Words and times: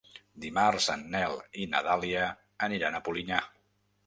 Dimarts 0.45 0.87
en 0.93 1.03
Nel 1.15 1.37
i 1.65 1.67
na 1.75 1.83
Dàlia 1.89 2.25
aniran 2.71 2.99
a 2.99 3.05
Polinyà. 3.11 3.45